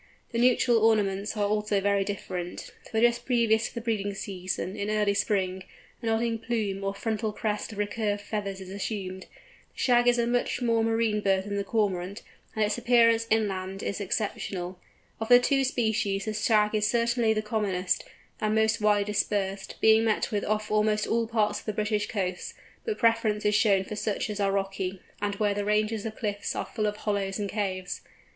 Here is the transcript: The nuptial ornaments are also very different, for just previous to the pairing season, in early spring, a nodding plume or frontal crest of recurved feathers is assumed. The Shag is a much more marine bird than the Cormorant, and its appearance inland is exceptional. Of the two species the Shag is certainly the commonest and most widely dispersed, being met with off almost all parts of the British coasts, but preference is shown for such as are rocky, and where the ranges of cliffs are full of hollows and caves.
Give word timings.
The 0.31 0.39
nuptial 0.39 0.83
ornaments 0.83 1.37
are 1.37 1.47
also 1.47 1.79
very 1.79 2.03
different, 2.03 2.71
for 2.89 2.99
just 2.99 3.23
previous 3.23 3.67
to 3.67 3.75
the 3.75 3.81
pairing 3.81 4.15
season, 4.15 4.75
in 4.75 4.89
early 4.89 5.13
spring, 5.13 5.61
a 6.01 6.07
nodding 6.07 6.39
plume 6.39 6.83
or 6.83 6.95
frontal 6.95 7.31
crest 7.31 7.71
of 7.71 7.77
recurved 7.77 8.23
feathers 8.23 8.59
is 8.59 8.71
assumed. 8.71 9.25
The 9.75 9.79
Shag 9.79 10.07
is 10.07 10.17
a 10.17 10.25
much 10.25 10.59
more 10.59 10.83
marine 10.83 11.19
bird 11.21 11.43
than 11.43 11.55
the 11.55 11.63
Cormorant, 11.63 12.23
and 12.55 12.65
its 12.65 12.79
appearance 12.79 13.27
inland 13.29 13.83
is 13.83 14.01
exceptional. 14.01 14.79
Of 15.19 15.29
the 15.29 15.39
two 15.39 15.63
species 15.63 16.25
the 16.25 16.33
Shag 16.33 16.73
is 16.73 16.87
certainly 16.89 17.31
the 17.33 17.43
commonest 17.43 18.03
and 18.39 18.55
most 18.55 18.81
widely 18.81 19.13
dispersed, 19.13 19.75
being 19.81 20.03
met 20.05 20.31
with 20.31 20.43
off 20.45 20.71
almost 20.71 21.05
all 21.05 21.27
parts 21.27 21.59
of 21.59 21.65
the 21.67 21.73
British 21.73 22.07
coasts, 22.07 22.55
but 22.85 22.97
preference 22.97 23.45
is 23.45 23.53
shown 23.53 23.83
for 23.83 23.95
such 23.95 24.31
as 24.31 24.39
are 24.39 24.51
rocky, 24.51 24.99
and 25.21 25.35
where 25.35 25.53
the 25.53 25.63
ranges 25.63 26.07
of 26.07 26.15
cliffs 26.15 26.55
are 26.55 26.65
full 26.65 26.87
of 26.87 26.97
hollows 26.97 27.37
and 27.37 27.49
caves. 27.51 28.01